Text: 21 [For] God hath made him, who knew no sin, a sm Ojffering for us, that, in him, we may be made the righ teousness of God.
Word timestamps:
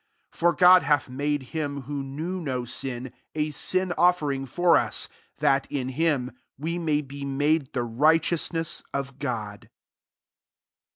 21 0.31 0.53
[For] 0.53 0.57
God 0.57 0.81
hath 0.81 1.09
made 1.11 1.43
him, 1.53 1.81
who 1.81 2.01
knew 2.01 2.41
no 2.41 2.65
sin, 2.65 3.13
a 3.35 3.51
sm 3.51 3.91
Ojffering 3.99 4.47
for 4.47 4.75
us, 4.75 5.07
that, 5.37 5.71
in 5.71 5.89
him, 5.89 6.31
we 6.57 6.79
may 6.79 7.01
be 7.01 7.23
made 7.23 7.71
the 7.73 7.83
righ 7.83 8.17
teousness 8.21 8.81
of 8.95 9.19
God. 9.19 9.69